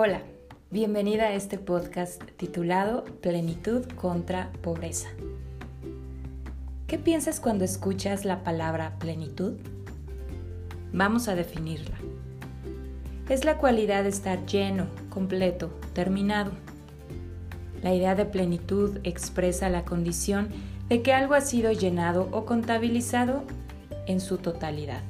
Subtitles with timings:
[0.00, 0.22] Hola,
[0.70, 5.08] bienvenida a este podcast titulado Plenitud contra Pobreza.
[6.86, 9.54] ¿Qué piensas cuando escuchas la palabra plenitud?
[10.92, 11.96] Vamos a definirla.
[13.28, 16.52] Es la cualidad de estar lleno, completo, terminado.
[17.82, 20.50] La idea de plenitud expresa la condición
[20.88, 23.42] de que algo ha sido llenado o contabilizado
[24.06, 25.02] en su totalidad.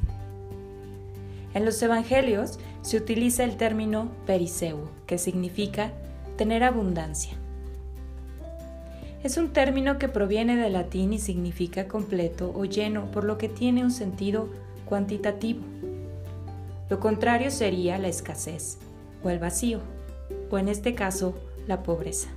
[1.52, 5.92] En los Evangelios se utiliza el término periseu, que significa
[6.38, 7.34] tener abundancia.
[9.22, 13.50] Es un término que proviene del latín y significa completo o lleno, por lo que
[13.50, 14.48] tiene un sentido
[14.86, 15.60] cuantitativo.
[16.88, 18.78] Lo contrario sería la escasez
[19.22, 19.80] o el vacío,
[20.50, 21.34] o en este caso
[21.66, 22.30] la pobreza,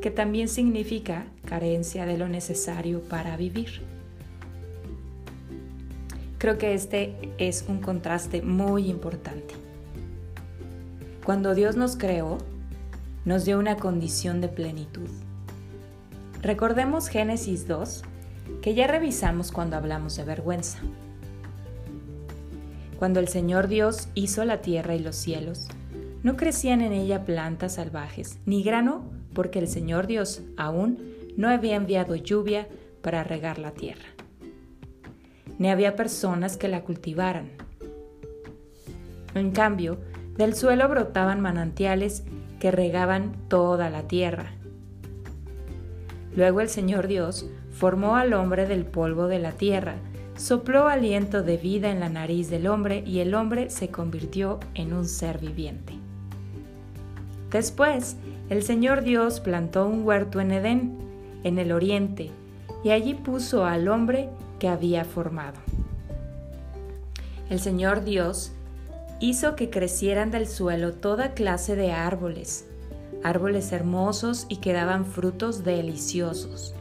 [0.00, 3.82] que también significa carencia de lo necesario para vivir.
[6.38, 9.66] Creo que este es un contraste muy importante.
[11.28, 12.38] Cuando Dios nos creó,
[13.26, 15.10] nos dio una condición de plenitud.
[16.40, 18.02] Recordemos Génesis 2,
[18.62, 20.78] que ya revisamos cuando hablamos de vergüenza.
[22.98, 25.68] Cuando el Señor Dios hizo la tierra y los cielos,
[26.22, 31.76] no crecían en ella plantas salvajes, ni grano, porque el Señor Dios aún no había
[31.76, 32.68] enviado lluvia
[33.02, 34.06] para regar la tierra
[35.58, 37.50] ni había personas que la cultivaran.
[39.34, 39.98] En cambio,
[40.38, 42.22] del suelo brotaban manantiales
[42.60, 44.52] que regaban toda la tierra.
[46.34, 49.96] Luego el Señor Dios formó al hombre del polvo de la tierra,
[50.36, 54.92] sopló aliento de vida en la nariz del hombre y el hombre se convirtió en
[54.92, 55.94] un ser viviente.
[57.50, 58.16] Después,
[58.48, 60.98] el Señor Dios plantó un huerto en Edén,
[61.42, 62.30] en el oriente,
[62.84, 64.28] y allí puso al hombre
[64.60, 65.58] que había formado.
[67.50, 68.52] El Señor Dios
[69.20, 72.66] hizo que crecieran del suelo toda clase de árboles,
[73.22, 76.74] árboles hermosos y que daban frutos deliciosos.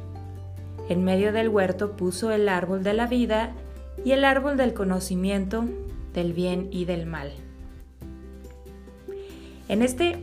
[0.90, 3.52] En medio del huerto puso el árbol de la vida
[4.06, 5.66] y el árbol del conocimiento
[6.14, 7.32] del bien y del mal.
[9.68, 10.18] En este,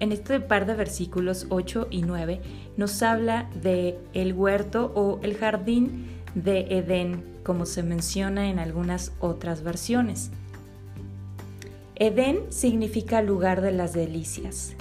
[0.00, 2.40] en este par de versículos 8 y 9
[2.76, 9.12] nos habla de el huerto o el jardín de Edén, como se menciona en algunas
[9.20, 10.30] otras versiones.
[12.00, 14.74] Edén significa lugar de las delicias.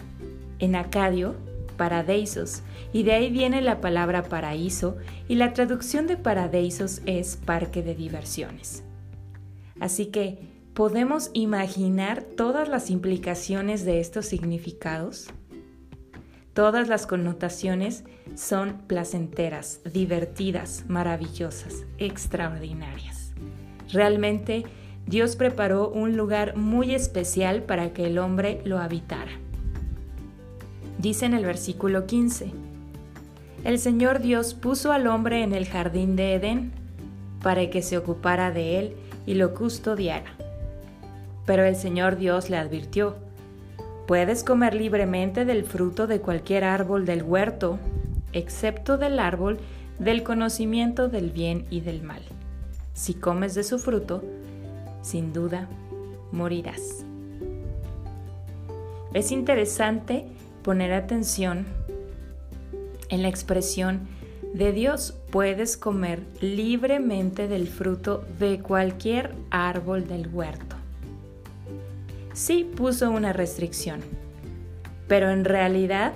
[0.60, 1.36] En acadio,
[1.76, 2.62] paradeisos,
[2.94, 4.96] y de ahí viene la palabra paraíso,
[5.28, 8.86] y la traducción de paradeisos es parque de diversiones.
[9.82, 10.40] Así que,
[10.74, 15.28] ¿podemos imaginar todas las implicaciones de estos significados?
[16.54, 18.06] Todas las connotaciones
[18.36, 23.34] son placenteras, divertidas, maravillosas, extraordinarias.
[23.92, 24.64] Realmente
[25.10, 29.32] Dios preparó un lugar muy especial para que el hombre lo habitara.
[31.00, 32.52] Dice en el versículo 15,
[33.64, 36.72] El Señor Dios puso al hombre en el jardín de Edén
[37.42, 40.32] para que se ocupara de él y lo custodiara.
[41.48, 43.16] Pero el Señor Dios le advirtió,
[44.06, 47.80] Puedes comer libremente del fruto de cualquier árbol del huerto,
[48.32, 49.58] excepto del árbol
[49.98, 52.22] del conocimiento del bien y del mal.
[52.94, 54.24] Si comes de su fruto,
[55.02, 55.68] sin duda
[56.32, 57.06] morirás.
[59.14, 60.26] Es interesante
[60.64, 61.66] poner atención
[63.10, 64.08] en la expresión
[64.54, 70.80] de Dios puedes comer libremente del fruto de cualquier árbol del huerto
[72.40, 74.00] sí puso una restricción,
[75.10, 76.14] pero en realidad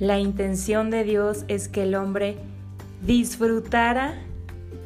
[0.00, 2.36] la intención de Dios es que el hombre
[3.06, 4.14] disfrutara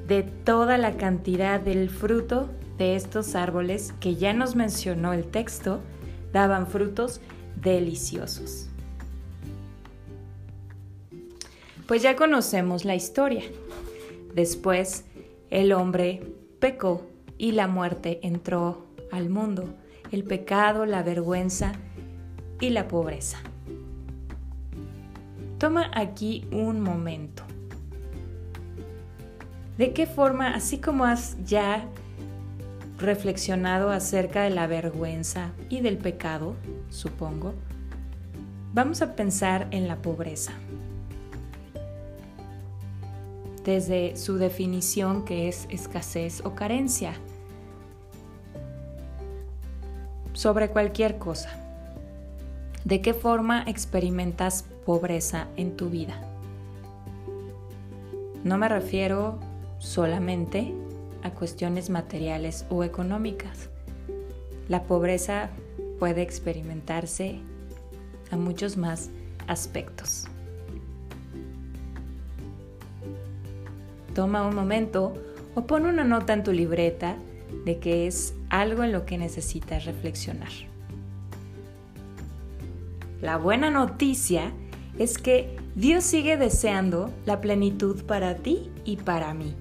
[0.07, 5.81] de toda la cantidad del fruto de estos árboles que ya nos mencionó el texto,
[6.33, 7.21] daban frutos
[7.63, 8.69] deliciosos.
[11.87, 13.43] Pues ya conocemos la historia.
[14.35, 15.05] Después
[15.51, 16.23] el hombre
[16.59, 17.07] pecó
[17.39, 19.75] y la muerte entró al mundo
[20.13, 21.72] el pecado, la vergüenza
[22.61, 23.39] y la pobreza.
[25.59, 27.43] Toma aquí un momento.
[29.79, 31.87] ¿De qué forma, así como has ya
[32.98, 36.54] reflexionado acerca de la vergüenza y del pecado,
[36.89, 37.54] supongo,
[38.72, 40.53] vamos a pensar en la pobreza?
[43.65, 47.15] Desde su definición que es escasez o carencia
[50.33, 51.51] sobre cualquier cosa.
[52.84, 56.21] ¿De qué forma experimentas pobreza en tu vida?
[58.45, 59.41] No me refiero
[59.78, 60.72] solamente
[61.27, 63.69] a cuestiones materiales o económicas.
[64.69, 65.51] La pobreza
[65.99, 67.41] puede experimentarse
[68.31, 69.11] a muchos más
[69.47, 70.27] aspectos.
[74.15, 75.15] Toma un momento
[75.55, 77.17] o pon una nota en tu libreta
[77.65, 80.53] de que es algo en lo que necesitas reflexionar.
[83.21, 84.53] La buena noticia
[84.99, 89.55] es que Dios sigue deseando la plenitud para ti y para mí.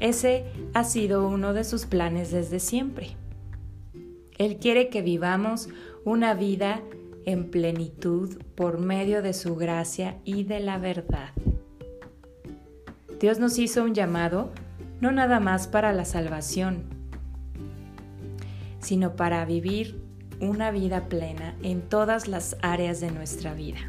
[0.00, 3.16] Ese ha sido uno de sus planes desde siempre.
[4.38, 5.68] Él quiere que vivamos
[6.04, 6.80] una vida
[7.26, 11.30] en plenitud por medio de su gracia y de la verdad.
[13.20, 14.50] Dios nos hizo un llamado
[15.02, 16.84] no nada más para la salvación,
[18.80, 20.00] sino para vivir
[20.40, 23.80] una vida plena en todas las áreas de nuestra vida.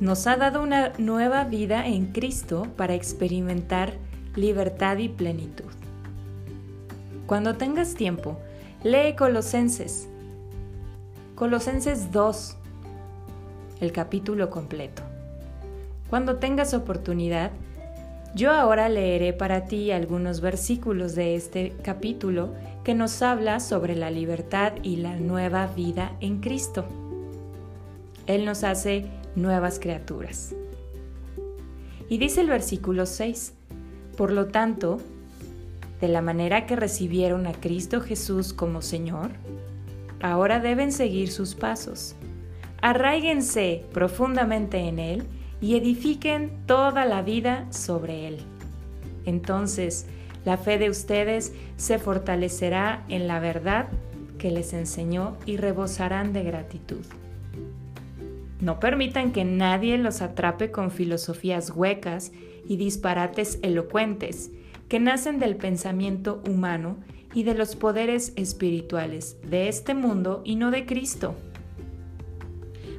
[0.00, 3.92] Nos ha dado una nueva vida en Cristo para experimentar
[4.34, 5.70] libertad y plenitud.
[7.26, 8.38] Cuando tengas tiempo,
[8.82, 10.08] lee Colosenses.
[11.34, 12.56] Colosenses 2,
[13.82, 15.02] el capítulo completo.
[16.08, 17.50] Cuando tengas oportunidad,
[18.34, 22.54] yo ahora leeré para ti algunos versículos de este capítulo
[22.84, 26.86] que nos habla sobre la libertad y la nueva vida en Cristo.
[28.26, 30.54] Él nos hace nuevas criaturas.
[32.08, 33.54] Y dice el versículo 6,
[34.16, 34.98] por lo tanto,
[36.00, 39.30] de la manera que recibieron a Cristo Jesús como Señor,
[40.20, 42.16] ahora deben seguir sus pasos.
[42.82, 45.26] Arraíguense profundamente en Él
[45.60, 48.38] y edifiquen toda la vida sobre Él.
[49.26, 50.06] Entonces,
[50.44, 53.88] la fe de ustedes se fortalecerá en la verdad
[54.38, 57.04] que les enseñó y rebosarán de gratitud.
[58.60, 62.32] No permitan que nadie los atrape con filosofías huecas
[62.68, 64.50] y disparates elocuentes
[64.88, 66.96] que nacen del pensamiento humano
[67.32, 71.34] y de los poderes espirituales de este mundo y no de Cristo.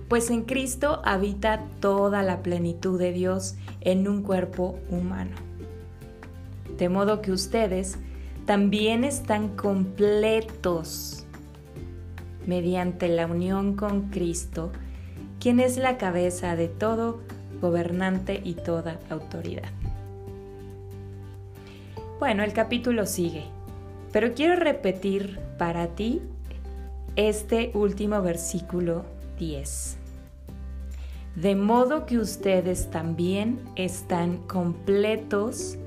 [0.07, 5.51] Pues en Cristo habita toda la plenitud de Dios en un cuerpo humano
[6.81, 7.99] de modo que ustedes
[8.47, 11.27] también están completos
[12.47, 14.71] mediante la unión con Cristo,
[15.41, 17.19] quien es la cabeza de todo
[17.59, 19.71] gobernante y toda autoridad.
[22.19, 23.45] Bueno, el capítulo sigue,
[24.11, 26.21] pero quiero repetir para ti
[27.15, 29.03] este último versículo
[29.39, 29.97] 10.
[31.35, 35.77] De modo que ustedes también están completos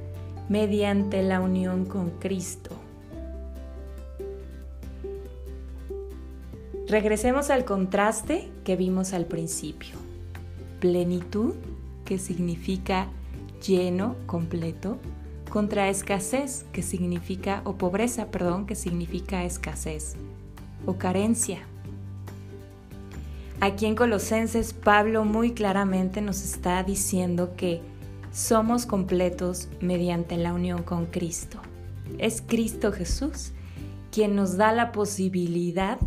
[0.48, 2.83] mediante la unión con Cristo.
[6.86, 9.96] Regresemos al contraste que vimos al principio.
[10.80, 11.54] Plenitud,
[12.04, 13.08] que significa
[13.66, 14.98] lleno, completo,
[15.48, 20.16] contra escasez, que significa, o pobreza, perdón, que significa escasez,
[20.84, 21.60] o carencia.
[23.60, 27.80] Aquí en Colosenses, Pablo muy claramente nos está diciendo que
[28.30, 31.60] somos completos mediante la unión con Cristo.
[32.18, 33.52] Es Cristo Jesús
[34.10, 35.98] quien nos da la posibilidad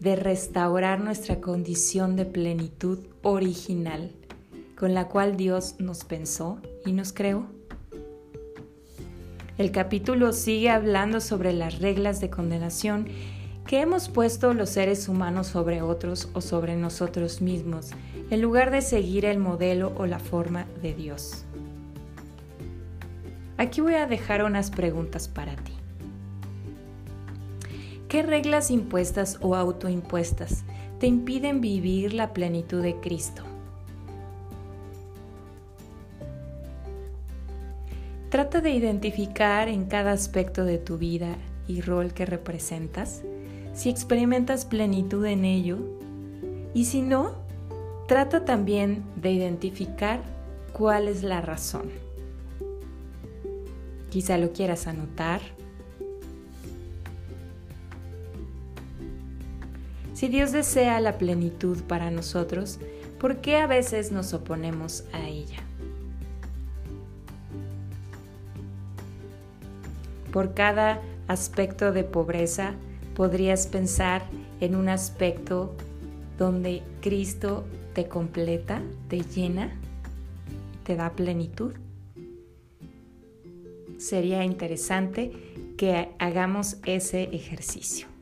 [0.00, 4.12] de restaurar nuestra condición de plenitud original
[4.76, 7.46] con la cual Dios nos pensó y nos creó.
[9.58, 13.08] El capítulo sigue hablando sobre las reglas de condenación
[13.66, 17.90] que hemos puesto los seres humanos sobre otros o sobre nosotros mismos,
[18.30, 21.44] en lugar de seguir el modelo o la forma de Dios.
[23.56, 25.72] Aquí voy a dejar unas preguntas para ti.
[28.08, 30.64] ¿Qué reglas impuestas o autoimpuestas
[31.00, 33.42] te impiden vivir la plenitud de Cristo?
[38.30, 41.36] Trata de identificar en cada aspecto de tu vida
[41.66, 43.22] y rol que representas
[43.76, 45.78] si experimentas plenitud en ello
[46.72, 47.32] y si no,
[48.06, 50.22] trata también de identificar
[50.72, 51.90] cuál es la razón.
[54.10, 55.40] Quizá lo quieras anotar.
[60.16, 62.78] Si Dios desea la plenitud para nosotros,
[63.20, 65.58] ¿por qué a veces nos oponemos a ella?
[70.32, 72.72] Por cada aspecto de pobreza
[73.14, 74.22] podrías pensar
[74.62, 75.76] en un aspecto
[76.38, 79.70] donde Cristo te completa, te llena,
[80.84, 81.74] te da plenitud
[83.98, 85.32] sería interesante
[85.76, 88.15] que hagamos ese ejercicio.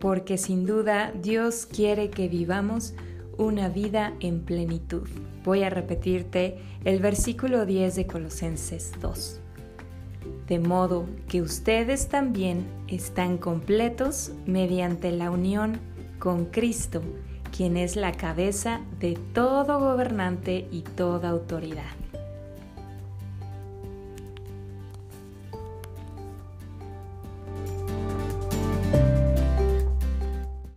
[0.00, 2.94] Porque sin duda Dios quiere que vivamos
[3.38, 5.08] una vida en plenitud.
[5.44, 9.40] Voy a repetirte el versículo 10 de Colosenses 2.
[10.48, 15.78] de modo que ustedes también están completos mediante la unión
[16.18, 17.02] con Cristo,
[17.56, 21.99] quien es la cabeza de todo gobernante y toda autoridad.